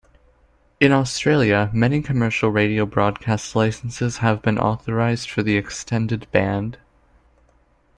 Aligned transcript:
In 0.79 0.91
Australia, 0.93 1.69
many 1.71 2.01
commercial 2.01 2.49
radio 2.49 2.87
broadcast 2.87 3.55
licences 3.55 4.17
have 4.17 4.41
been 4.41 4.57
authorised 4.57 5.29
for 5.29 5.43
the 5.43 5.57
extended 5.57 6.25
band. 6.31 6.79